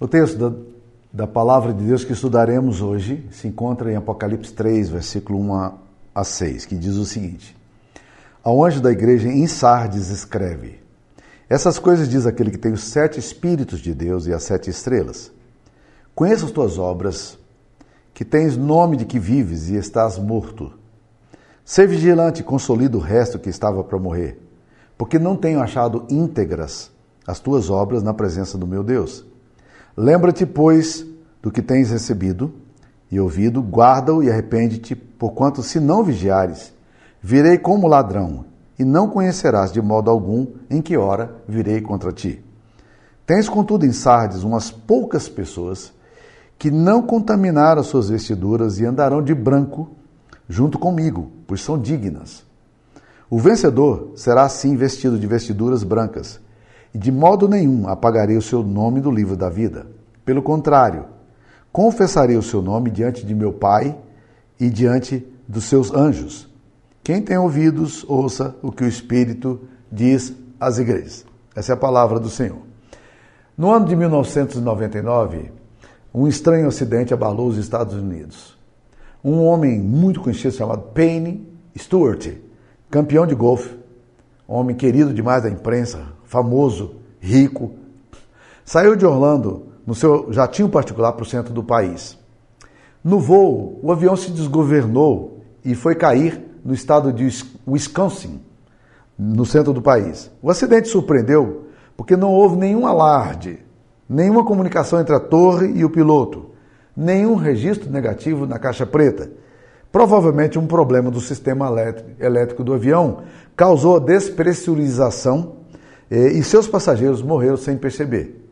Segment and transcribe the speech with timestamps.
[0.00, 0.56] O texto da,
[1.12, 5.74] da palavra de Deus que estudaremos hoje se encontra em Apocalipse 3, versículo 1 a,
[6.14, 7.56] a 6, que diz o seguinte:
[8.44, 10.78] Ao anjo da igreja em Sardes escreve:
[11.48, 15.32] Essas coisas diz aquele que tem os sete Espíritos de Deus e as sete estrelas.
[16.14, 17.36] Conheço as tuas obras,
[18.14, 20.72] que tens nome de que vives e estás morto.
[21.64, 24.40] Ser vigilante e consolida o resto que estava para morrer,
[24.96, 26.88] porque não tenho achado íntegras
[27.26, 29.26] as tuas obras na presença do meu Deus.
[30.00, 31.04] Lembra-te, pois,
[31.42, 32.54] do que tens recebido
[33.10, 36.72] e ouvido, guarda-o e arrepende-te, porquanto, se não vigiares,
[37.20, 38.44] virei como ladrão,
[38.78, 42.40] e não conhecerás de modo algum em que hora virei contra ti.
[43.26, 45.92] Tens, contudo, em Sardes umas poucas pessoas
[46.56, 49.90] que não contaminaram as suas vestiduras e andarão de branco
[50.48, 52.44] junto comigo, pois são dignas.
[53.28, 56.38] O vencedor será assim vestido de vestiduras brancas
[56.94, 59.86] e de modo nenhum apagarei o seu nome do livro da vida.
[60.24, 61.06] Pelo contrário,
[61.72, 63.96] confessarei o seu nome diante de meu Pai
[64.58, 66.48] e diante dos seus anjos.
[67.02, 71.24] Quem tem ouvidos, ouça o que o Espírito diz às igrejas.
[71.54, 72.58] Essa é a palavra do Senhor.
[73.56, 75.50] No ano de 1999,
[76.14, 78.56] um estranho acidente abalou os Estados Unidos.
[79.24, 82.34] Um homem muito conhecido chamado Payne Stewart,
[82.90, 83.76] campeão de golfe,
[84.46, 87.72] homem querido demais da imprensa, famoso, rico,
[88.64, 92.18] saiu de Orlando no seu jatinho particular para o centro do país.
[93.02, 97.26] No voo, o avião se desgovernou e foi cair no estado de
[97.66, 98.40] Wisconsin,
[99.18, 100.30] no centro do país.
[100.42, 101.64] O acidente surpreendeu
[101.96, 103.58] porque não houve nenhum alarde,
[104.06, 106.50] nenhuma comunicação entre a torre e o piloto,
[106.94, 109.30] nenhum registro negativo na caixa preta.
[109.90, 111.74] Provavelmente um problema do sistema
[112.20, 113.22] elétrico do avião
[113.56, 115.57] causou a despressurização
[116.10, 118.44] e seus passageiros morreram sem perceber.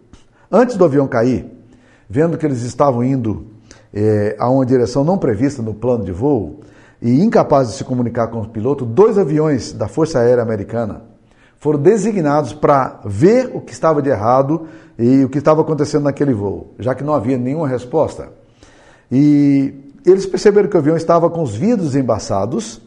[0.51, 1.47] Antes do avião cair,
[2.09, 3.47] vendo que eles estavam indo
[3.93, 6.61] eh, a uma direção não prevista no plano de voo
[7.01, 11.03] e incapazes de se comunicar com o piloto, dois aviões da Força Aérea Americana
[11.59, 14.69] foram designados para ver o que estava de errado
[14.99, 18.29] e o que estava acontecendo naquele voo, já que não havia nenhuma resposta.
[19.11, 19.75] E
[20.05, 22.81] eles perceberam que o avião estava com os vidros embaçados,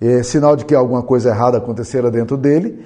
[0.00, 2.84] eh, sinal de que alguma coisa errada acontecera dentro dele,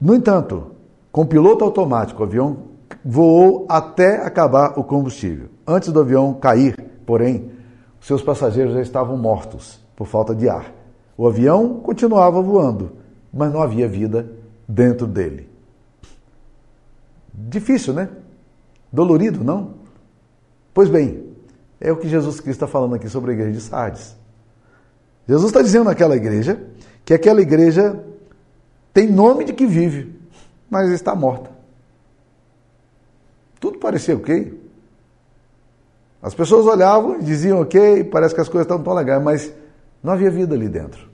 [0.00, 0.72] no entanto,
[1.10, 2.56] com piloto automático, o avião
[3.04, 5.48] voou até acabar o combustível.
[5.66, 7.50] Antes do avião cair, porém,
[8.00, 10.72] seus passageiros já estavam mortos por falta de ar.
[11.16, 12.92] O avião continuava voando,
[13.32, 14.30] mas não havia vida
[14.68, 15.48] dentro dele.
[17.32, 18.08] Difícil, né?
[18.92, 19.74] Dolorido, não?
[20.72, 21.24] Pois bem,
[21.80, 24.16] é o que Jesus Cristo está falando aqui sobre a igreja de Sardes.
[25.26, 26.60] Jesus está dizendo naquela igreja
[27.04, 28.04] que aquela igreja
[28.94, 30.14] tem nome de que vive,
[30.70, 31.50] mas está morta.
[33.58, 34.62] Tudo parecia ok.
[36.22, 39.52] As pessoas olhavam e diziam ok, parece que as coisas estão tão legais, mas
[40.00, 41.08] não havia vida ali dentro.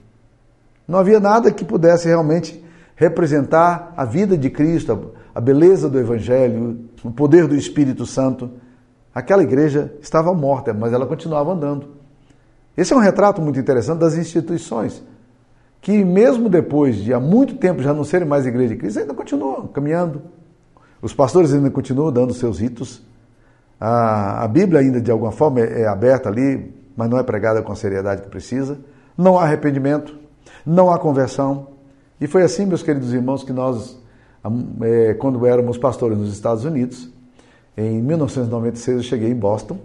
[0.87, 2.63] Não havia nada que pudesse realmente
[2.95, 8.51] representar a vida de Cristo, a beleza do Evangelho, o poder do Espírito Santo.
[9.13, 11.87] Aquela igreja estava morta, mas ela continuava andando.
[12.77, 15.03] Esse é um retrato muito interessante das instituições
[15.81, 19.13] que mesmo depois de há muito tempo já não serem mais igreja de Cristo, ainda
[19.15, 20.21] continuam caminhando.
[21.01, 23.01] Os pastores ainda continuam dando seus ritos.
[23.79, 27.63] A, a Bíblia ainda de alguma forma é, é aberta ali, mas não é pregada
[27.63, 28.79] com a seriedade que precisa.
[29.17, 30.15] Não há arrependimento,
[30.63, 31.69] não há conversão.
[32.19, 33.99] E foi assim, meus queridos irmãos, que nós,
[34.83, 37.09] é, quando éramos pastores nos Estados Unidos,
[37.75, 39.79] em 1996 eu cheguei em Boston.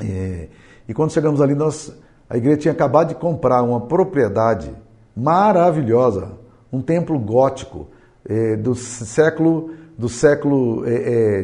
[0.00, 0.48] É,
[0.88, 1.96] e quando chegamos ali, nós
[2.30, 4.70] a igreja tinha acabado de comprar uma propriedade
[5.16, 6.38] maravilhosa,
[6.72, 7.88] um templo gótico
[8.24, 9.70] eh, do século
[10.00, 10.82] do século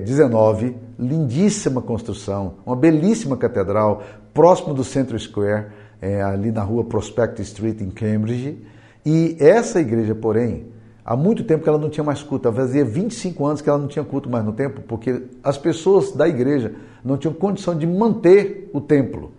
[0.07, 4.03] XIX, eh, eh, lindíssima construção, uma belíssima catedral,
[4.33, 5.67] próximo do Central Square,
[6.01, 8.65] eh, ali na rua Prospect Street, em Cambridge.
[9.05, 10.69] E essa igreja, porém,
[11.05, 13.89] há muito tempo que ela não tinha mais culto, fazia 25 anos que ela não
[13.89, 16.75] tinha culto mais no templo, porque as pessoas da igreja
[17.05, 19.33] não tinham condição de manter o templo.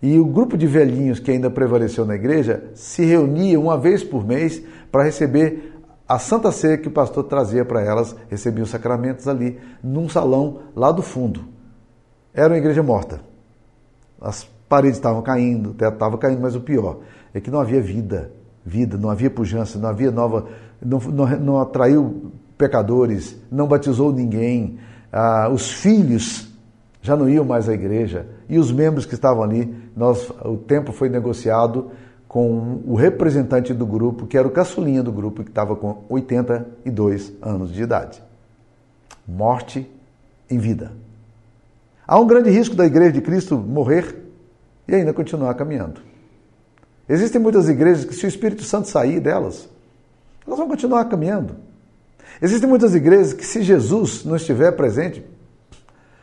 [0.00, 4.24] E o grupo de velhinhos que ainda prevaleceu na igreja se reunia uma vez por
[4.24, 4.62] mês
[4.92, 5.74] para receber
[6.08, 10.60] a Santa Ceia que o pastor trazia para elas, recebiam os sacramentos ali, num salão
[10.74, 11.44] lá do fundo.
[12.32, 13.20] Era uma igreja morta.
[14.20, 17.00] As paredes estavam caindo, o teto estava caindo, mas o pior
[17.34, 18.30] é que não havia vida,
[18.64, 20.46] vida, não havia pujança, não havia nova,
[20.80, 24.78] não, não, não atraiu pecadores, não batizou ninguém.
[25.12, 26.48] Ah, os filhos
[27.00, 28.26] já não iam mais à igreja.
[28.48, 31.90] E os membros que estavam ali, nós, o tempo foi negociado
[32.28, 37.32] com o representante do grupo, que era o caçulinha do grupo, que estava com 82
[37.42, 38.22] anos de idade.
[39.26, 39.90] Morte
[40.48, 40.92] em vida.
[42.06, 44.24] Há um grande risco da igreja de Cristo morrer
[44.86, 46.00] e ainda continuar caminhando.
[47.08, 49.68] Existem muitas igrejas que, se o Espírito Santo sair delas,
[50.46, 51.56] elas vão continuar caminhando.
[52.40, 55.26] Existem muitas igrejas que, se Jesus não estiver presente,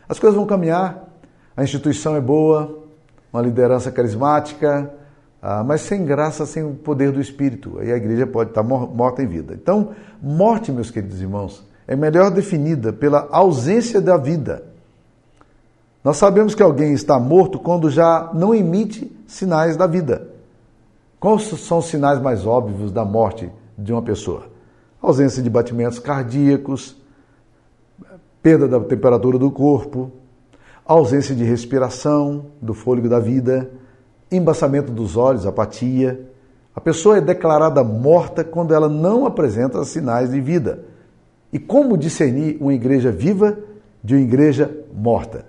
[0.07, 1.09] as coisas vão caminhar,
[1.57, 2.84] a instituição é boa,
[3.35, 4.89] uma liderança carismática,
[5.41, 7.77] ah, mas sem graça, sem o poder do Espírito.
[7.79, 9.53] Aí a igreja pode estar morta em vida.
[9.53, 9.89] Então,
[10.21, 14.63] morte, meus queridos irmãos, é melhor definida pela ausência da vida.
[16.03, 20.29] Nós sabemos que alguém está morto quando já não emite sinais da vida.
[21.19, 24.43] Quais são os sinais mais óbvios da morte de uma pessoa?
[25.01, 26.95] Ausência de batimentos cardíacos,
[28.41, 30.11] perda da temperatura do corpo,
[30.93, 33.71] ausência de respiração, do fôlego da vida,
[34.31, 36.29] embaçamento dos olhos, apatia.
[36.75, 40.83] A pessoa é declarada morta quando ela não apresenta sinais de vida.
[41.51, 43.57] E como discernir uma igreja viva
[44.03, 45.45] de uma igreja morta?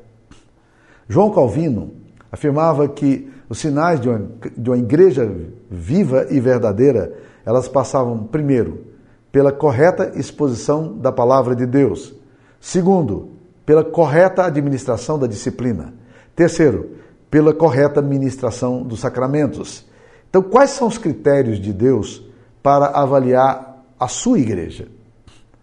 [1.09, 1.93] João Calvino
[2.33, 5.31] afirmava que os sinais de uma, de uma igreja
[5.71, 7.13] viva e verdadeira,
[7.45, 8.85] elas passavam, primeiro,
[9.31, 12.15] pela correta exposição da palavra de Deus.
[12.61, 13.36] Segundo,
[13.67, 15.93] pela correta administração da disciplina.
[16.37, 16.93] Terceiro,
[17.29, 19.85] pela correta administração dos sacramentos.
[20.31, 22.25] Então, quais são os critérios de Deus
[22.63, 24.87] para avaliar a sua igreja?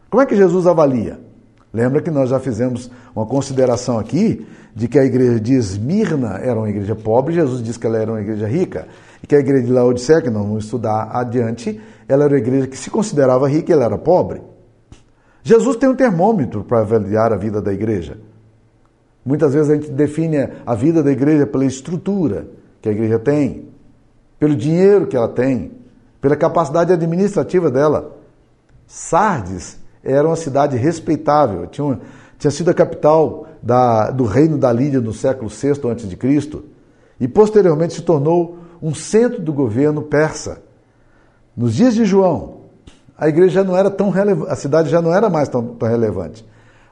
[0.10, 1.20] Como é que Jesus avalia?
[1.74, 4.46] Lembra que nós já fizemos uma consideração aqui
[4.76, 8.12] de que a igreja de Esmirna era uma igreja pobre, Jesus disse que ela era
[8.12, 8.88] uma igreja rica,
[9.24, 12.68] e que a igreja de Laodicea, que nós vamos estudar adiante, ela era uma igreja
[12.68, 14.42] que se considerava rica e ela era pobre.
[15.44, 18.18] Jesus tem um termômetro para avaliar a vida da igreja.
[19.26, 22.48] Muitas vezes a gente define a vida da igreja pela estrutura
[22.82, 23.66] que a igreja tem,
[24.40, 25.72] pelo dinheiro que ela tem,
[26.20, 28.18] pela capacidade administrativa dela.
[28.88, 32.00] Sardes era uma cidade respeitável, tinha,
[32.38, 36.64] tinha sido a capital da, do reino da Lídia no século VI a.C.
[37.20, 40.62] e posteriormente se tornou um centro do governo persa.
[41.56, 42.63] Nos dias de João,
[43.18, 46.46] a igreja não era tão relevante, a cidade já não era mais tão, tão relevante,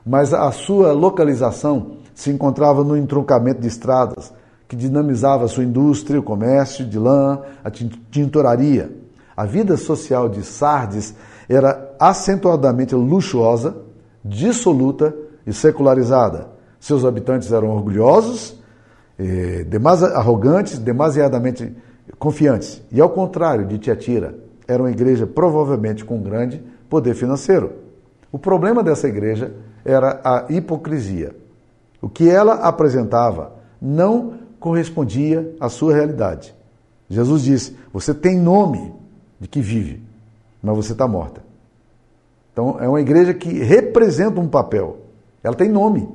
[0.05, 4.33] mas a sua localização se encontrava no entroncamento de estradas,
[4.67, 8.89] que dinamizava a sua indústria, o comércio de lã, a tinturaria.
[9.35, 11.13] A vida social de Sardes
[11.49, 13.75] era acentuadamente luxuosa,
[14.23, 15.13] dissoluta
[15.45, 16.47] e secularizada.
[16.79, 18.55] Seus habitantes eram orgulhosos,
[19.19, 19.65] eh,
[20.15, 21.75] arrogantes, demasiadamente
[22.17, 22.81] confiantes.
[22.91, 24.35] E ao contrário de Tiatira,
[24.71, 27.73] era uma igreja provavelmente com grande poder financeiro.
[28.31, 29.53] O problema dessa igreja
[29.83, 31.35] era a hipocrisia.
[32.01, 36.55] O que ela apresentava não correspondia à sua realidade.
[37.09, 38.93] Jesus disse: Você tem nome
[39.39, 40.01] de que vive,
[40.63, 41.43] mas você está morta.
[42.53, 44.99] Então, é uma igreja que representa um papel.
[45.43, 46.07] Ela tem nome.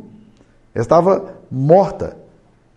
[0.75, 2.17] Ela estava morta.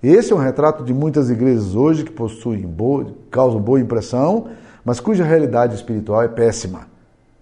[0.01, 4.47] Esse é um retrato de muitas igrejas hoje que possuem boa, causam boa impressão,
[4.83, 6.87] mas cuja realidade espiritual é péssima.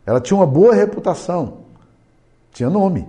[0.06, 1.60] Ela tinha uma boa reputação,
[2.51, 3.07] tinha nome,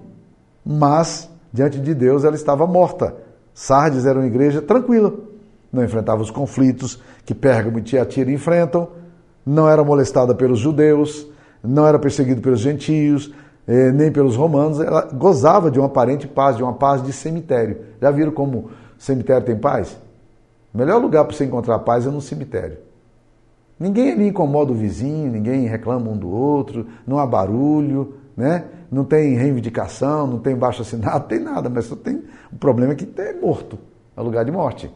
[0.64, 3.14] mas diante de Deus ela estava morta.
[3.54, 5.12] Sardes era uma igreja tranquila,
[5.72, 8.88] não enfrentava os conflitos que Pérgamo e Tiatira enfrentam,
[9.44, 11.26] não era molestada pelos judeus,
[11.62, 13.32] não era perseguido pelos gentios,
[13.66, 17.78] eh, nem pelos romanos, ela gozava de uma aparente paz, de uma paz de cemitério.
[18.00, 19.96] Já viram como cemitério tem paz?
[20.72, 22.87] O melhor lugar para você encontrar paz é no cemitério.
[23.78, 28.64] Ninguém ali incomoda o vizinho, ninguém reclama um do outro, não há barulho, né?
[28.90, 32.96] não tem reivindicação, não tem baixo assinado, tem nada, mas só tem o problema é
[32.96, 33.78] que é morto,
[34.16, 34.90] é lugar de morte.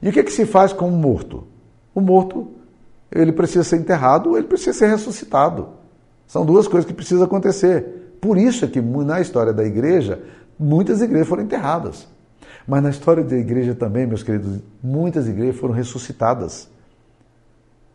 [0.00, 1.44] E o que, é que se faz com o morto?
[1.94, 2.48] O morto,
[3.10, 5.70] ele precisa ser enterrado ou ele precisa ser ressuscitado.
[6.26, 8.16] São duas coisas que precisam acontecer.
[8.20, 10.22] Por isso é que na história da igreja,
[10.58, 12.06] muitas igrejas foram enterradas.
[12.66, 16.68] Mas na história da igreja também, meus queridos, muitas igrejas foram ressuscitadas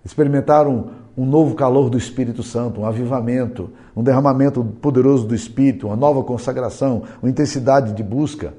[0.03, 5.95] experimentaram um novo calor do Espírito Santo, um avivamento, um derramamento poderoso do Espírito, uma
[5.95, 8.53] nova consagração, uma intensidade de busca.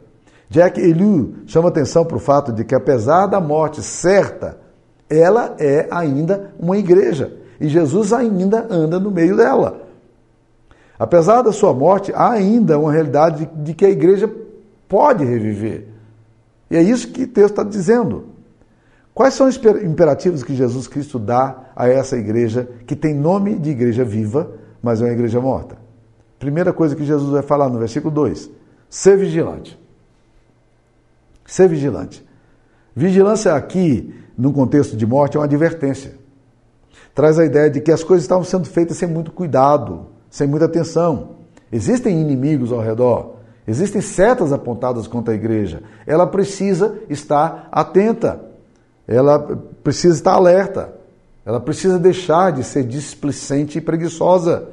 [0.48, 4.58] Jack Elu chama atenção para o fato de que, apesar da morte certa,
[5.10, 9.82] ela é ainda uma igreja e Jesus ainda anda no meio dela.
[10.98, 14.30] Apesar da sua morte, há ainda uma realidade de que a igreja
[14.88, 15.88] pode reviver.
[16.70, 18.33] E é isso que o texto está dizendo.
[19.14, 23.70] Quais são os imperativos que Jesus Cristo dá a essa igreja que tem nome de
[23.70, 24.50] igreja viva,
[24.82, 25.78] mas é uma igreja morta?
[26.38, 28.50] Primeira coisa que Jesus vai falar no versículo 2:
[28.90, 29.78] ser vigilante.
[31.46, 32.26] Ser vigilante.
[32.94, 36.16] Vigilância aqui, num contexto de morte, é uma advertência.
[37.14, 40.64] Traz a ideia de que as coisas estavam sendo feitas sem muito cuidado, sem muita
[40.66, 41.36] atenção.
[41.70, 43.36] Existem inimigos ao redor.
[43.66, 45.82] Existem setas apontadas contra a igreja.
[46.06, 48.53] Ela precisa estar atenta.
[49.06, 49.38] Ela
[49.82, 50.92] precisa estar alerta.
[51.44, 54.68] Ela precisa deixar de ser displicente e preguiçosa.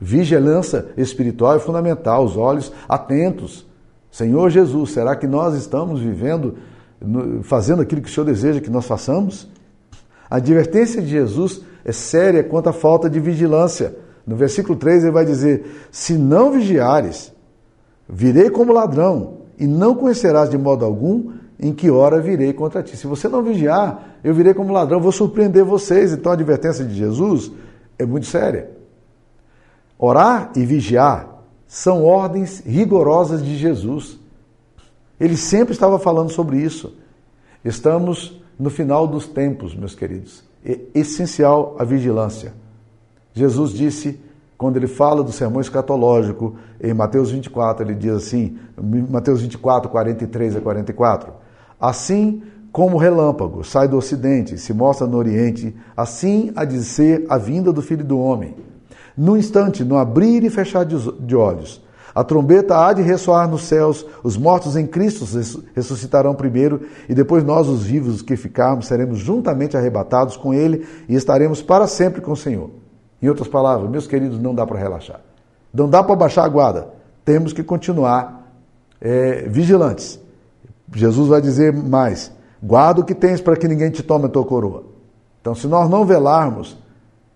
[0.00, 3.64] Vigilância espiritual é fundamental, os olhos atentos.
[4.10, 6.56] Senhor Jesus, será que nós estamos vivendo,
[7.44, 9.48] fazendo aquilo que o Senhor deseja que nós façamos?
[10.28, 13.94] A advertência de Jesus é séria quanto à falta de vigilância.
[14.26, 17.32] No versículo 3 ele vai dizer: Se não vigiares,
[18.08, 22.96] virei como ladrão, e não conhecerás de modo algum em que hora virei contra ti.
[22.96, 26.12] Se você não vigiar, eu virei como ladrão, vou surpreender vocês.
[26.12, 27.52] Então a advertência de Jesus
[27.96, 28.68] é muito séria.
[29.96, 31.28] Orar e vigiar
[31.68, 34.18] são ordens rigorosas de Jesus.
[35.20, 36.96] Ele sempre estava falando sobre isso.
[37.64, 40.42] Estamos no final dos tempos, meus queridos.
[40.64, 42.52] É essencial a vigilância.
[43.32, 44.20] Jesus disse,
[44.58, 48.58] quando ele fala do sermão escatológico, em Mateus 24, ele diz assim,
[49.08, 51.41] Mateus 24, 43 a 44,
[51.82, 56.80] Assim como o relâmpago sai do ocidente e se mostra no oriente, assim há de
[56.84, 58.54] ser a vinda do Filho do Homem.
[59.16, 61.82] No instante, no abrir e fechar de olhos,
[62.14, 65.26] a trombeta há de ressoar nos céus, os mortos em Cristo
[65.74, 71.16] ressuscitarão primeiro, e depois nós, os vivos que ficarmos, seremos juntamente arrebatados com Ele e
[71.16, 72.70] estaremos para sempre com o Senhor.
[73.20, 75.20] Em outras palavras, meus queridos, não dá para relaxar.
[75.74, 76.88] Não dá para baixar a guarda.
[77.24, 78.52] Temos que continuar
[79.00, 80.20] é, vigilantes.
[80.94, 82.32] Jesus vai dizer mais:
[82.62, 84.84] guarda o que tens para que ninguém te tome a tua coroa.
[85.40, 86.76] Então, se nós não velarmos,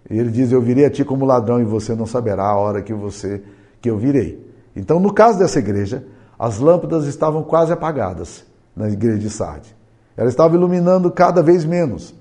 [0.09, 2.93] ele diz: Eu virei a ti como ladrão e você não saberá a hora que
[2.93, 3.43] você
[3.81, 4.45] que eu virei.
[4.75, 6.07] Então, no caso dessa igreja,
[6.39, 8.45] as lâmpadas estavam quase apagadas
[8.75, 9.75] na igreja de Sardes.
[10.17, 12.15] Ela estava iluminando cada vez menos.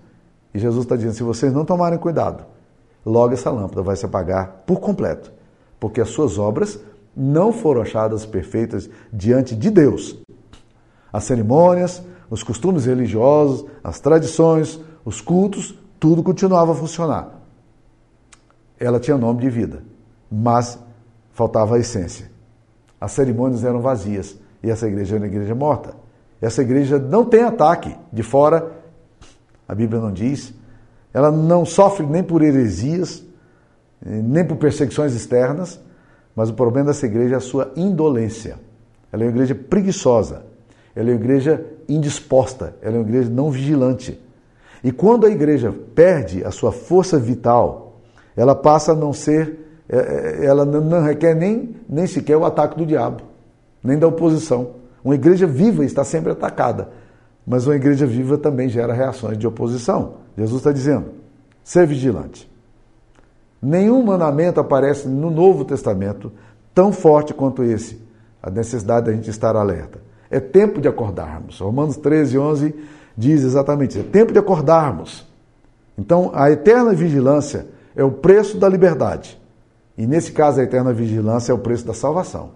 [0.54, 2.46] E Jesus está dizendo: se vocês não tomarem cuidado,
[3.06, 5.32] logo essa lâmpada vai se apagar por completo,
[5.80, 6.80] porque as suas obras
[7.16, 10.25] não foram achadas perfeitas diante de Deus
[11.16, 17.40] as cerimônias, os costumes religiosos, as tradições, os cultos, tudo continuava a funcionar.
[18.78, 19.82] Ela tinha nome de vida,
[20.30, 20.78] mas
[21.32, 22.30] faltava a essência.
[23.00, 25.96] As cerimônias eram vazias e essa igreja era uma igreja morta.
[26.42, 28.74] Essa igreja não tem ataque de fora,
[29.66, 30.54] a Bíblia não diz.
[31.14, 33.24] Ela não sofre nem por heresias,
[34.06, 35.80] nem por perseguições externas,
[36.36, 38.60] mas o problema dessa igreja é a sua indolência.
[39.14, 40.54] Ela é uma igreja preguiçosa.
[40.96, 44.20] Ela é uma igreja indisposta, ela é uma igreja não vigilante.
[44.84, 48.00] E quando a igreja perde a sua força vital,
[48.36, 52.78] ela passa a não ser, é, é, ela não requer nem, nem sequer o ataque
[52.78, 53.24] do diabo,
[53.84, 54.72] nem da oposição.
[55.04, 56.90] Uma igreja viva está sempre atacada,
[57.46, 60.16] mas uma igreja viva também gera reações de oposição.
[60.38, 61.08] Jesus está dizendo:
[61.64, 62.50] ser vigilante.
[63.62, 66.32] Nenhum mandamento aparece no Novo Testamento
[66.74, 68.00] tão forte quanto esse,
[68.42, 70.00] a necessidade da gente estar alerta.
[70.30, 71.60] É tempo de acordarmos.
[71.60, 72.76] Romanos 13, 11
[73.18, 74.08] diz exatamente isso.
[74.08, 75.26] É tempo de acordarmos.
[75.98, 79.40] Então, a eterna vigilância é o preço da liberdade.
[79.98, 82.52] E nesse caso, a eterna vigilância é o preço da salvação.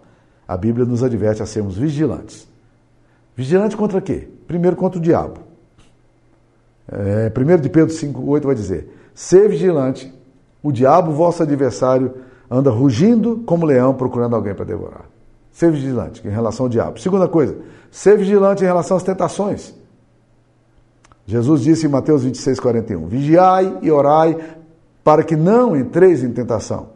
[0.47, 2.47] A Bíblia nos adverte a sermos vigilantes.
[3.35, 4.27] Vigilante contra quê?
[4.47, 5.39] Primeiro contra o diabo.
[6.91, 10.13] É, 1 de Pedro 5,8 vai dizer: Ser vigilante,
[10.61, 12.15] o diabo, vosso adversário,
[12.49, 15.05] anda rugindo como leão procurando alguém para devorar.
[15.51, 16.99] Ser vigilante em relação ao diabo.
[16.99, 17.57] Segunda coisa,
[17.91, 19.73] ser vigilante em relação às tentações.
[21.25, 24.35] Jesus disse em Mateus 26, 41: Vigiai e orai
[25.03, 26.89] para que não entreis em tentação.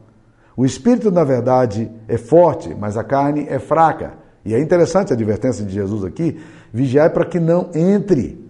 [0.56, 4.14] O espírito, na verdade, é forte, mas a carne é fraca.
[4.46, 6.40] E é interessante a advertência de Jesus aqui:
[6.72, 8.44] vigiai para que não entre.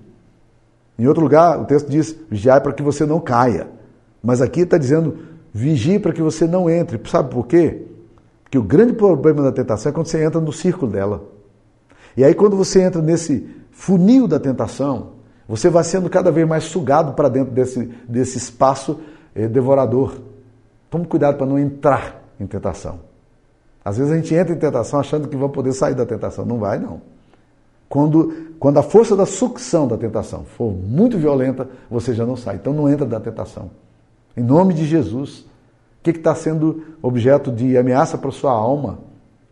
[0.98, 3.68] Em outro lugar, o texto diz: vigiai para que você não caia.
[4.22, 5.18] Mas aqui está dizendo:
[5.54, 7.00] vigie para que você não entre.
[7.10, 7.88] Sabe por quê?
[8.54, 11.24] Que o grande problema da tentação é quando você entra no círculo dela.
[12.16, 15.14] E aí, quando você entra nesse funil da tentação,
[15.50, 19.00] você vai sendo cada vez mais sugado para dentro desse, desse espaço
[19.34, 20.20] eh, devorador.
[20.88, 23.00] Tome cuidado para não entrar em tentação.
[23.84, 26.46] Às vezes a gente entra em tentação achando que vai poder sair da tentação.
[26.46, 27.02] Não vai, não.
[27.90, 32.58] Quando, quando a força da sucção da tentação for muito violenta, você já não sai.
[32.58, 33.72] Então não entra da tentação.
[34.38, 35.52] Em nome de Jesus.
[36.04, 39.00] O que está sendo objeto de ameaça para sua alma,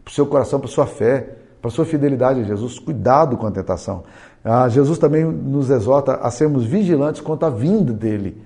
[0.04, 2.78] para o seu coração, para sua fé, para sua fidelidade a Jesus?
[2.78, 4.04] Cuidado com a tentação.
[4.44, 8.44] Ah, Jesus também nos exorta a sermos vigilantes quanto à vinda dele.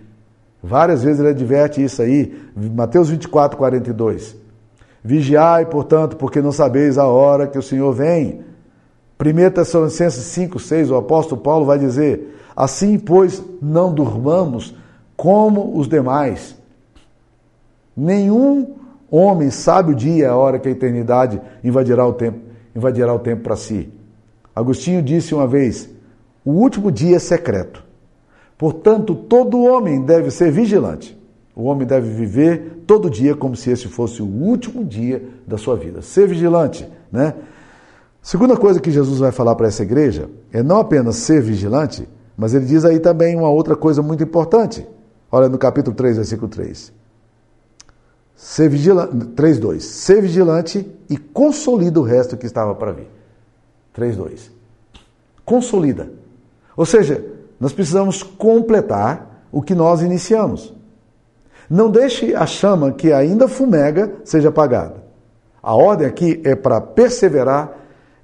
[0.62, 4.36] Várias vezes ele adverte isso aí, Mateus 24, 42.
[5.04, 8.42] Vigiai, portanto, porque não sabeis a hora que o Senhor vem.
[9.20, 14.76] 1 Tessalonicenses 5, 6, o apóstolo Paulo vai dizer: Assim, pois, não durmamos
[15.18, 16.55] como os demais
[17.96, 18.76] Nenhum
[19.10, 22.40] homem sabe o dia a hora que a eternidade invadirá o tempo.
[22.76, 23.90] invadirá o tempo para si.
[24.56, 25.90] Agostinho disse uma vez:
[26.44, 27.84] o último dia é secreto.
[28.58, 31.18] Portanto, todo homem deve ser vigilante.
[31.56, 35.76] O homem deve viver todo dia como se esse fosse o último dia da sua
[35.76, 36.02] vida.
[36.02, 37.34] Ser vigilante, né?
[38.22, 42.54] Segunda coisa que Jesus vai falar para essa igreja é não apenas ser vigilante, mas
[42.54, 44.86] ele diz aí também uma outra coisa muito importante.
[45.32, 46.92] Olha no capítulo 3, versículo 3.
[48.36, 49.84] Ser vigilante, 3:2.
[49.84, 53.08] Ser vigilante e consolida o resto que estava para vir.
[53.94, 54.52] 3:2.
[55.46, 56.10] Consolida.
[56.76, 57.24] Ou seja,
[57.60, 60.74] nós precisamos completar o que nós iniciamos.
[61.70, 65.04] Não deixe a chama que ainda fumega seja apagada.
[65.64, 67.72] A ordem aqui é para perseverar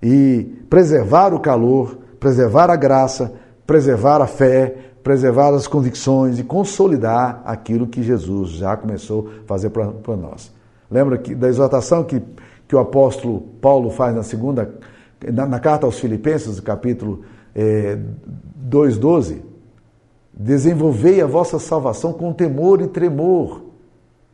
[0.03, 3.33] e preservar o calor, preservar a graça,
[3.65, 9.69] preservar a fé, preservar as convicções e consolidar aquilo que Jesus já começou a fazer
[9.69, 10.51] para nós.
[10.89, 12.21] Lembra que, da exortação que,
[12.67, 14.73] que o apóstolo Paulo faz na segunda,
[15.31, 17.21] na, na carta aos Filipenses, capítulo
[17.55, 17.97] é,
[18.69, 19.41] 2,12?
[20.33, 23.63] Desenvolvei a vossa salvação com temor e tremor.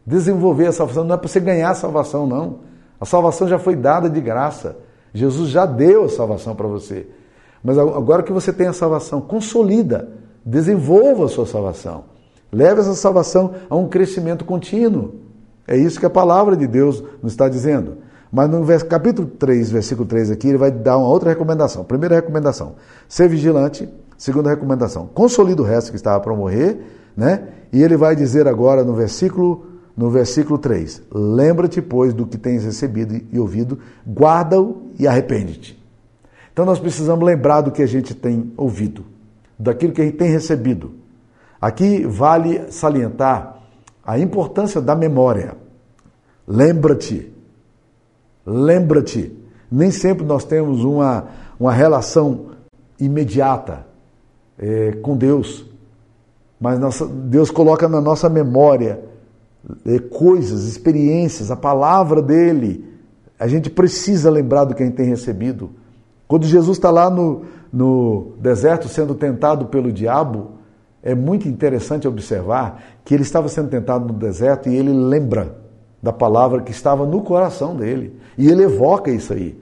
[0.05, 2.59] Desenvolver a salvação não é para você ganhar a salvação, não.
[3.00, 4.77] A salvação já foi dada de graça.
[5.13, 7.07] Jesus já deu a salvação para você.
[7.63, 10.09] Mas agora que você tem a salvação, consolida,
[10.50, 12.06] desenvolva a sua salvação.
[12.51, 15.16] Leve essa salvação a um crescimento contínuo.
[15.68, 17.98] É isso que a palavra de Deus nos está dizendo.
[18.32, 21.84] Mas no capítulo 3, versículo 3 aqui, ele vai dar uma outra recomendação.
[21.84, 22.75] Primeira recomendação,
[23.08, 23.88] ser vigilante
[24.18, 26.80] Segunda recomendação, consolida o resto que estava para morrer,
[27.16, 27.50] né?
[27.72, 32.63] E ele vai dizer agora no versículo no versículo 3: Lembra-te, pois, do que tens
[32.63, 33.77] recebido e ouvido,
[34.08, 35.80] guarda-o e arrepende-te.
[36.51, 39.06] Então nós precisamos lembrar do que a gente tem ouvido,
[39.58, 40.94] daquilo que gente tem recebido.
[41.60, 43.58] Aqui vale salientar
[44.06, 45.56] a importância da memória.
[46.48, 47.34] Lembra-te.
[48.46, 49.38] Lembra-te.
[49.70, 51.28] Nem sempre nós temos uma,
[51.60, 52.52] uma relação
[53.00, 53.86] imediata
[54.58, 55.65] é, com Deus.
[56.60, 59.04] Mas nossa, Deus coloca na nossa memória
[59.86, 62.86] é, coisas, experiências, a palavra dele.
[63.38, 65.72] A gente precisa lembrar do que a gente tem recebido.
[66.28, 70.58] Quando Jesus está lá no, no deserto sendo tentado pelo diabo,
[71.02, 75.56] é muito interessante observar que ele estava sendo tentado no deserto e ele lembra
[76.02, 78.20] da palavra que estava no coração dele.
[78.38, 79.58] E ele evoca isso aí.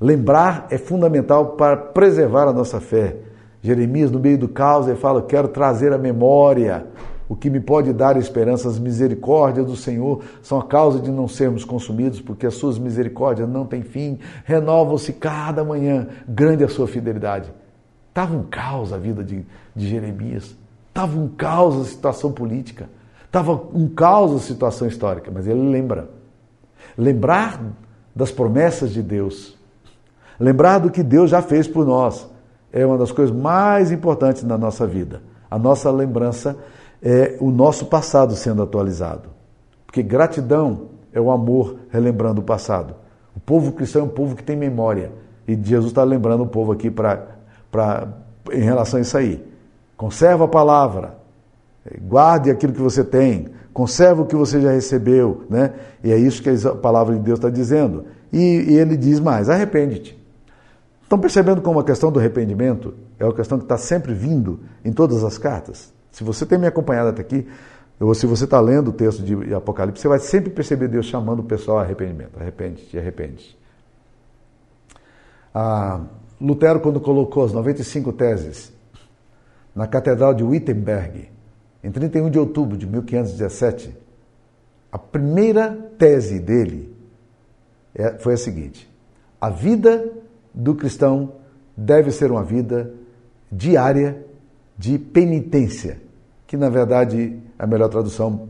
[0.00, 3.16] Lembrar é fundamental para preservar a nossa fé.
[3.62, 6.86] Jeremias, no meio do caos, ele fala: Quero trazer a memória
[7.30, 8.68] o que me pode dar esperança.
[8.68, 13.48] As misericórdias do Senhor são a causa de não sermos consumidos, porque as suas misericórdias
[13.48, 16.08] não têm fim, renovam-se cada manhã.
[16.28, 17.48] Grande é a sua fidelidade.
[18.08, 20.56] Estava um caos a vida de, de Jeremias,
[20.88, 22.90] estava um caos a situação política,
[23.24, 26.10] estava um caos a situação histórica, mas ele lembra.
[26.98, 27.62] Lembrar
[28.14, 29.56] das promessas de Deus,
[30.40, 32.28] lembrar do que Deus já fez por nós
[32.72, 35.22] é uma das coisas mais importantes na nossa vida.
[35.48, 36.56] A nossa lembrança
[37.02, 39.28] é o nosso passado sendo atualizado.
[39.86, 42.94] Porque gratidão é o amor relembrando o passado.
[43.34, 45.12] O povo cristão é um povo que tem memória.
[45.46, 47.26] E Jesus está lembrando o povo aqui pra,
[47.70, 48.08] pra,
[48.52, 49.44] em relação a isso aí.
[49.96, 51.16] Conserva a palavra,
[52.02, 55.42] guarde aquilo que você tem, conserva o que você já recebeu.
[55.50, 55.72] Né?
[56.04, 58.04] E é isso que a palavra de Deus está dizendo.
[58.32, 60.18] E, e ele diz mais: arrepende-te.
[61.02, 64.92] Estão percebendo como a questão do arrependimento é uma questão que está sempre vindo em
[64.92, 65.92] todas as cartas?
[66.10, 67.46] Se você tem me acompanhado até aqui,
[68.00, 71.40] ou se você está lendo o texto de Apocalipse, você vai sempre perceber Deus chamando
[71.40, 72.40] o pessoal a arrependimento.
[72.40, 73.58] Arrepende-te, arrepende-te.
[75.54, 76.00] Ah,
[76.40, 78.72] Lutero, quando colocou as 95 teses
[79.74, 81.28] na Catedral de Wittenberg,
[81.84, 83.94] em 31 de outubro de 1517,
[84.90, 86.96] a primeira tese dele
[87.94, 88.90] é, foi a seguinte:
[89.40, 90.10] a vida
[90.54, 91.34] do cristão
[91.76, 92.92] deve ser uma vida
[93.52, 94.24] diária
[94.80, 95.98] de penitência,
[96.46, 98.48] que na verdade a melhor tradução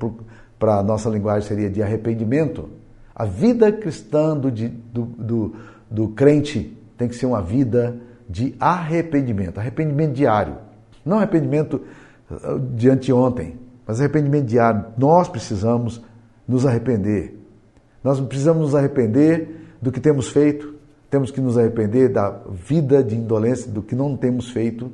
[0.61, 2.69] para a nossa linguagem seria de arrependimento.
[3.13, 5.57] A vida cristã do, do, do,
[5.91, 7.97] do crente tem que ser uma vida
[8.29, 10.55] de arrependimento, arrependimento diário.
[11.05, 11.83] Não arrependimento
[12.31, 14.85] uh, de anteontem, mas arrependimento diário.
[14.97, 16.01] Nós precisamos
[16.47, 17.37] nos arrepender.
[18.05, 20.77] Nós precisamos nos arrepender do que temos feito,
[21.11, 24.93] temos que nos arrepender da vida de indolência, do que não temos feito.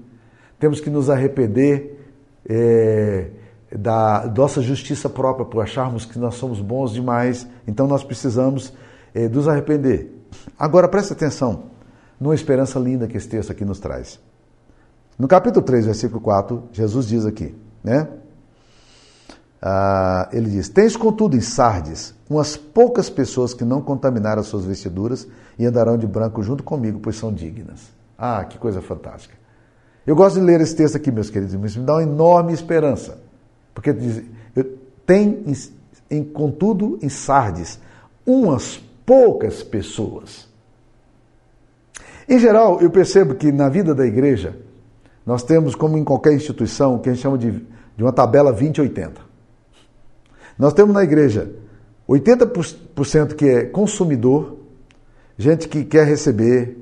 [0.59, 2.09] Temos que nos arrepender
[2.49, 3.29] é,
[3.77, 7.47] da nossa justiça própria, por acharmos que nós somos bons demais.
[7.67, 8.73] Então nós precisamos
[9.15, 10.13] é, nos arrepender.
[10.59, 11.65] Agora preste atenção
[12.21, 14.19] numa esperança linda que esse texto aqui nos traz.
[15.19, 18.09] No capítulo 3, versículo 4, Jesus diz aqui, né?
[19.63, 24.65] ah, ele diz: Tens, contudo, em Sardes umas poucas pessoas que não contaminaram as suas
[24.65, 25.27] vestiduras
[25.59, 27.89] e andarão de branco junto comigo, pois são dignas.
[28.19, 29.36] Ah, que coisa fantástica.
[30.07, 33.19] Eu gosto de ler esse texto aqui, meus queridos irmãos, me dá uma enorme esperança.
[33.75, 34.23] Porque diz,
[35.05, 35.45] tem,
[36.11, 37.81] em, contudo, em Sardes,
[38.25, 40.49] umas poucas pessoas.
[42.29, 44.57] Em geral, eu percebo que na vida da igreja,
[45.25, 47.51] nós temos, como em qualquer instituição, o que a gente chama de,
[47.97, 49.13] de uma tabela 20-80.
[50.59, 51.53] Nós temos na igreja
[52.09, 54.57] 80% que é consumidor,
[55.37, 56.79] gente que quer receber,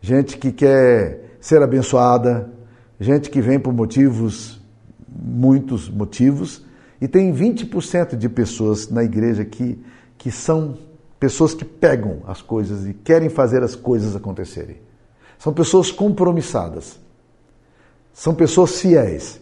[0.00, 2.50] gente que quer ser abençoada,
[3.00, 4.60] gente que vem por motivos,
[5.08, 6.64] muitos motivos,
[7.00, 9.78] e tem 20% de pessoas na igreja que,
[10.16, 10.76] que são
[11.18, 14.76] pessoas que pegam as coisas e querem fazer as coisas acontecerem.
[15.38, 16.98] São pessoas compromissadas.
[18.12, 19.40] São pessoas fiéis.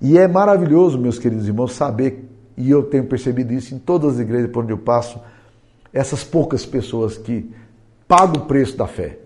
[0.00, 2.24] E é maravilhoso, meus queridos irmãos, saber,
[2.56, 5.20] e eu tenho percebido isso em todas as igrejas por onde eu passo,
[5.92, 7.50] essas poucas pessoas que
[8.08, 9.18] pagam o preço da fé.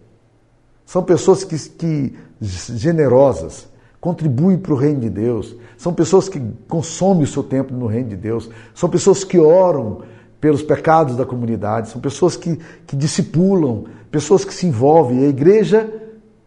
[0.90, 3.68] São pessoas que, que generosas,
[4.00, 8.08] contribuem para o reino de Deus, são pessoas que consomem o seu tempo no reino
[8.08, 10.02] de Deus, são pessoas que oram
[10.40, 15.24] pelos pecados da comunidade, são pessoas que, que discipulam, pessoas que se envolvem.
[15.26, 15.88] A igreja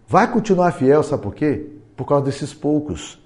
[0.10, 1.66] vai continuar fiel, sabe por quê?
[1.96, 3.18] Por causa desses poucos.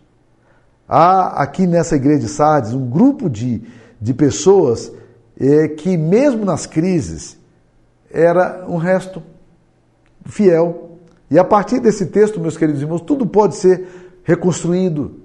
[0.87, 3.63] Há aqui nessa igreja de Sardes um grupo de,
[3.99, 4.91] de pessoas
[5.35, 7.39] é, que, mesmo nas crises,
[8.11, 9.23] era um resto
[10.27, 10.86] fiel.
[11.29, 13.87] E a partir desse texto, meus queridos irmãos, tudo pode ser
[14.23, 15.15] reconstruído,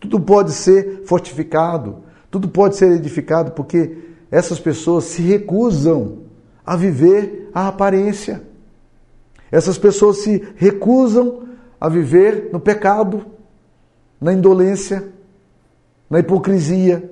[0.00, 1.98] tudo pode ser fortificado,
[2.30, 3.96] tudo pode ser edificado, porque
[4.30, 6.18] essas pessoas se recusam
[6.64, 8.42] a viver a aparência.
[9.50, 11.42] Essas pessoas se recusam
[11.80, 13.24] a viver no pecado,
[14.20, 15.08] na indolência,
[16.08, 17.10] na hipocrisia.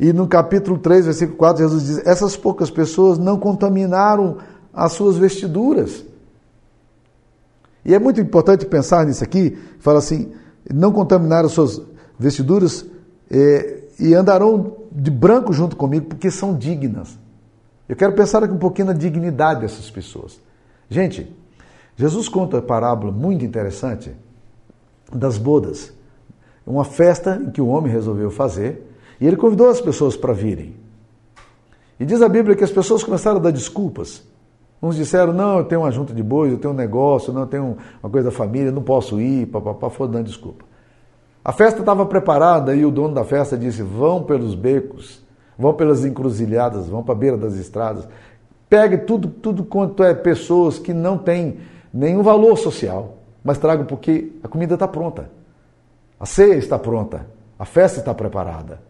[0.00, 4.38] E no capítulo 3, versículo 4, Jesus diz: Essas poucas pessoas não contaminaram
[4.72, 6.04] as suas vestiduras.
[7.88, 10.30] E é muito importante pensar nisso aqui, fala assim:
[10.70, 11.80] não contaminaram as suas
[12.18, 12.84] vestiduras
[13.30, 17.18] é, e andarão de branco junto comigo, porque são dignas.
[17.88, 20.38] Eu quero pensar aqui um pouquinho na dignidade dessas pessoas.
[20.90, 21.34] Gente,
[21.96, 24.14] Jesus conta a parábola muito interessante
[25.10, 25.90] das bodas.
[26.66, 28.86] Uma festa que o homem resolveu fazer
[29.18, 30.76] e ele convidou as pessoas para virem.
[31.98, 34.22] E diz a Bíblia que as pessoas começaram a dar desculpas.
[34.80, 37.46] Uns disseram, não, eu tenho uma junta de bois, eu tenho um negócio, não, eu
[37.46, 40.64] tenho uma coisa da família, não posso ir, papapá, foram dando desculpa.
[41.44, 45.24] A festa estava preparada e o dono da festa disse: vão pelos becos,
[45.58, 48.06] vão pelas encruzilhadas, vão para a beira das estradas.
[48.68, 51.58] Pegue tudo, tudo quanto é pessoas que não têm
[51.92, 55.30] nenhum valor social, mas tragam porque a comida está pronta.
[56.20, 57.26] A ceia está pronta,
[57.58, 58.80] a festa está preparada.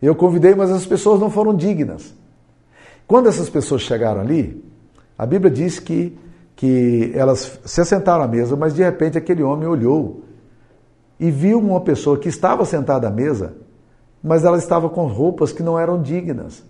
[0.00, 2.14] Eu convidei, mas as pessoas não foram dignas.
[3.06, 4.62] Quando essas pessoas chegaram ali,
[5.18, 6.16] a Bíblia diz que,
[6.54, 10.22] que elas se assentaram à mesa, mas de repente aquele homem olhou
[11.18, 13.56] e viu uma pessoa que estava sentada à mesa,
[14.22, 16.62] mas ela estava com roupas que não eram dignas.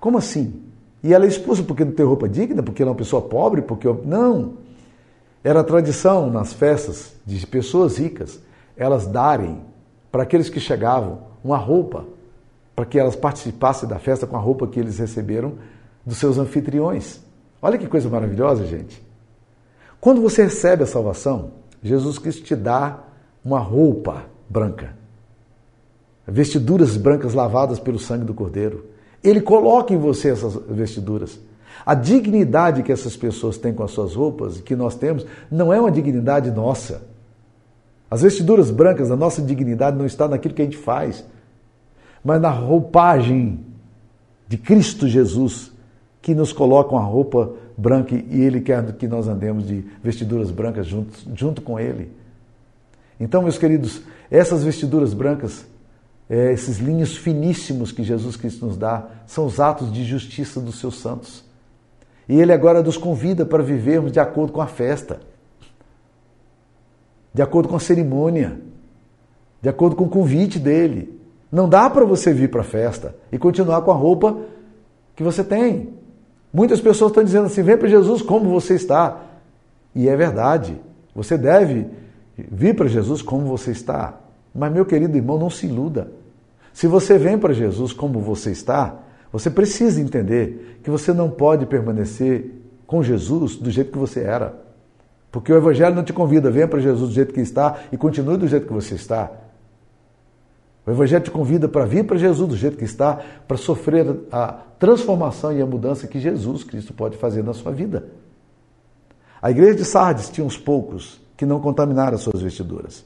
[0.00, 0.62] Como assim?
[1.02, 3.62] E ela é expulsa porque não tem roupa digna, porque ela é uma pessoa pobre,
[3.62, 4.54] porque não.
[5.42, 8.40] Era tradição nas festas de pessoas ricas
[8.76, 9.60] elas darem
[10.12, 12.04] para aqueles que chegavam uma roupa,
[12.74, 15.54] para que elas participassem da festa com a roupa que eles receberam
[16.10, 17.20] dos seus anfitriões.
[17.62, 19.00] Olha que coisa maravilhosa, gente.
[20.00, 22.98] Quando você recebe a salvação, Jesus Cristo te dá
[23.44, 24.92] uma roupa branca,
[26.26, 28.86] vestiduras brancas lavadas pelo sangue do Cordeiro.
[29.22, 31.38] Ele coloca em você essas vestiduras.
[31.86, 35.72] A dignidade que essas pessoas têm com as suas roupas e que nós temos não
[35.72, 37.02] é uma dignidade nossa.
[38.10, 41.24] As vestiduras brancas, a nossa dignidade não está naquilo que a gente faz,
[42.24, 43.64] mas na roupagem
[44.48, 45.70] de Cristo Jesus,
[46.22, 50.86] que nos coloca uma roupa branca e Ele quer que nós andemos de vestiduras brancas
[50.86, 52.12] junto, junto com Ele.
[53.18, 55.66] Então, meus queridos, essas vestiduras brancas,
[56.28, 60.78] é, esses linhos finíssimos que Jesus Cristo nos dá, são os atos de justiça dos
[60.78, 61.44] seus santos.
[62.28, 65.20] E Ele agora nos convida para vivermos de acordo com a festa,
[67.32, 68.60] de acordo com a cerimônia,
[69.62, 71.18] de acordo com o convite dele.
[71.50, 74.38] Não dá para você vir para a festa e continuar com a roupa
[75.16, 75.99] que você tem.
[76.52, 79.22] Muitas pessoas estão dizendo assim: vem para Jesus como você está.
[79.94, 80.80] E é verdade.
[81.14, 81.86] Você deve
[82.36, 84.18] vir para Jesus como você está.
[84.54, 86.10] Mas, meu querido irmão, não se iluda.
[86.72, 88.96] Se você vem para Jesus como você está,
[89.32, 92.50] você precisa entender que você não pode permanecer
[92.86, 94.54] com Jesus do jeito que você era.
[95.30, 98.36] Porque o Evangelho não te convida, venha para Jesus do jeito que está e continue
[98.36, 99.30] do jeito que você está.
[100.90, 104.48] O Evangelho te convida para vir para Jesus do jeito que está, para sofrer a
[104.76, 108.08] transformação e a mudança que Jesus Cristo pode fazer na sua vida.
[109.40, 113.04] A igreja de Sardes tinha uns poucos que não contaminaram as suas vestiduras.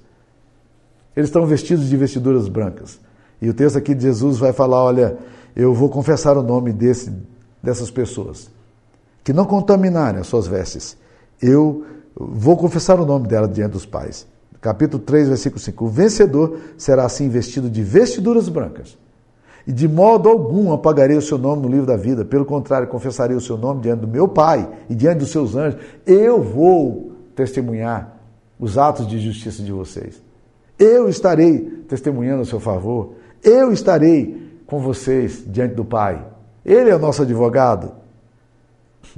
[1.14, 2.98] Eles estão vestidos de vestiduras brancas.
[3.40, 5.18] E o texto aqui de Jesus vai falar: olha,
[5.54, 7.12] eu vou confessar o nome desse,
[7.62, 8.50] dessas pessoas
[9.22, 10.96] que não contaminarem as suas vestes.
[11.38, 11.84] Eu
[12.16, 14.26] vou confessar o nome dela diante dos pais.
[14.64, 15.84] Capítulo 3, versículo 5.
[15.84, 18.96] O vencedor será assim vestido de vestiduras brancas.
[19.66, 22.24] E de modo algum apagarei o seu nome no livro da vida.
[22.24, 25.78] Pelo contrário, confessarei o seu nome diante do meu Pai e diante dos seus anjos.
[26.06, 28.18] Eu vou testemunhar
[28.58, 30.22] os atos de justiça de vocês.
[30.78, 33.16] Eu estarei testemunhando a seu favor.
[33.42, 36.24] Eu estarei com vocês diante do Pai.
[36.64, 37.92] Ele é o nosso advogado.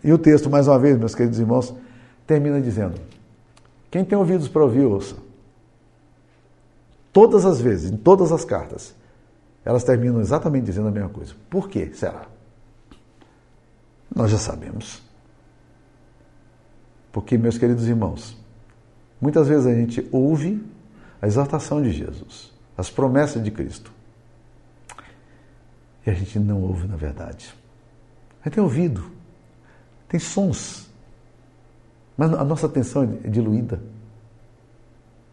[0.02, 1.72] E o texto, mais uma vez, meus queridos irmãos,
[2.26, 2.94] termina dizendo:
[3.88, 5.24] Quem tem ouvidos para ouvir, ouça.
[7.16, 8.94] Todas as vezes, em todas as cartas,
[9.64, 11.32] elas terminam exatamente dizendo a mesma coisa.
[11.48, 12.26] Por que será?
[14.14, 15.02] Nós já sabemos.
[17.10, 18.36] Porque, meus queridos irmãos,
[19.18, 20.62] muitas vezes a gente ouve
[21.22, 23.90] a exaltação de Jesus, as promessas de Cristo,
[26.06, 27.56] e a gente não ouve na verdade.
[28.42, 29.10] A gente tem ouvido,
[30.06, 30.90] tem sons,
[32.14, 33.80] mas a nossa atenção é diluída.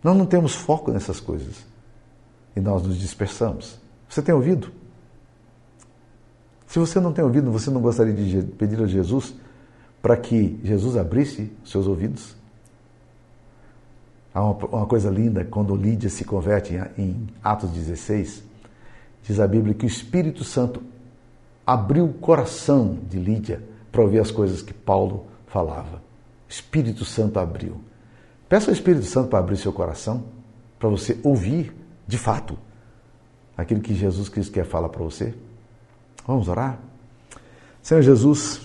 [0.02, 1.73] Nós não temos foco nessas coisas
[2.56, 3.80] e nós nos dispersamos.
[4.08, 4.72] Você tem ouvido?
[6.68, 9.36] Se você não tem ouvido, você não gostaria de pedir a Jesus
[10.02, 12.36] para que Jesus abrisse seus ouvidos?
[14.34, 18.44] Há uma, uma, coisa linda quando Lídia se converte em, em Atos 16,
[19.22, 20.82] diz a Bíblia que o Espírito Santo
[21.66, 23.62] abriu o coração de Lídia
[23.92, 25.98] para ouvir as coisas que Paulo falava.
[26.50, 27.80] O Espírito Santo abriu.
[28.50, 30.24] Peça ao Espírito Santo para abrir seu coração,
[30.80, 31.74] para você ouvir
[32.08, 32.58] de fato,
[33.56, 35.34] aquilo que Jesus Cristo quer falar para você?
[36.28, 36.80] Vamos orar?
[37.82, 38.62] Senhor Jesus,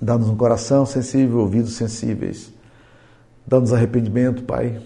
[0.00, 2.52] dá-nos um coração sensível, ouvidos sensíveis.
[3.46, 4.80] Dá-nos arrependimento, Pai.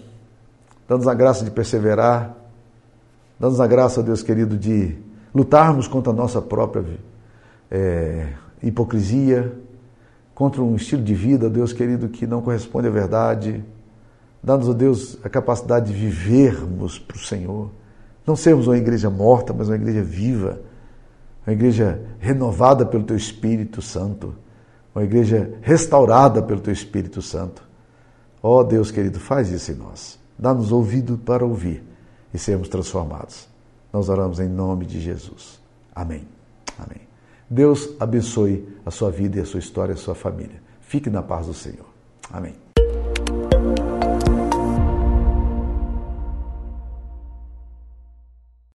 [0.87, 2.35] Dá-nos a graça de perseverar.
[3.39, 4.97] Dá-nos a graça, Deus querido, de
[5.33, 6.83] lutarmos contra a nossa própria
[7.69, 9.53] é, hipocrisia,
[10.33, 13.63] contra um estilo de vida, Deus querido, que não corresponde à verdade
[14.43, 17.69] Dá-nos, ó Deus, a capacidade de vivermos para o Senhor.
[18.25, 20.61] Não sermos uma igreja morta, mas uma igreja viva.
[21.45, 24.35] Uma igreja renovada pelo Teu Espírito Santo.
[24.93, 27.63] Uma igreja restaurada pelo Teu Espírito Santo.
[28.41, 30.19] Ó oh, Deus querido, faz isso em nós.
[30.37, 31.83] Dá-nos ouvido para ouvir
[32.33, 33.47] e sermos transformados.
[33.91, 35.59] Nós oramos em nome de Jesus.
[35.95, 36.27] Amém.
[36.77, 37.07] Amém.
[37.49, 40.61] Deus abençoe a sua vida e a sua história e a sua família.
[40.81, 41.87] Fique na paz do Senhor.
[42.31, 42.66] Amém.